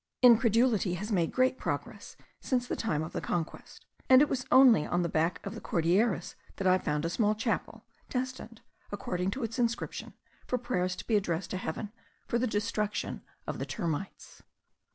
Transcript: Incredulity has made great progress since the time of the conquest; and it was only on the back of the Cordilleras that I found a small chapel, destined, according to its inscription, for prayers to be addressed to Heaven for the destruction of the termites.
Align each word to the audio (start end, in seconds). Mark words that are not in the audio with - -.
Incredulity 0.23 0.95
has 0.95 1.11
made 1.11 1.31
great 1.31 1.59
progress 1.59 2.17
since 2.39 2.65
the 2.67 2.75
time 2.75 3.03
of 3.03 3.11
the 3.13 3.21
conquest; 3.21 3.85
and 4.09 4.19
it 4.19 4.29
was 4.29 4.47
only 4.51 4.83
on 4.83 5.03
the 5.03 5.07
back 5.09 5.39
of 5.45 5.53
the 5.53 5.61
Cordilleras 5.61 6.33
that 6.55 6.65
I 6.65 6.79
found 6.79 7.05
a 7.05 7.09
small 7.11 7.35
chapel, 7.35 7.85
destined, 8.09 8.61
according 8.91 9.29
to 9.29 9.43
its 9.43 9.59
inscription, 9.59 10.13
for 10.47 10.57
prayers 10.57 10.95
to 10.95 11.05
be 11.05 11.17
addressed 11.17 11.51
to 11.51 11.57
Heaven 11.57 11.91
for 12.27 12.39
the 12.39 12.47
destruction 12.47 13.21
of 13.45 13.59
the 13.59 13.65
termites. 13.67 14.41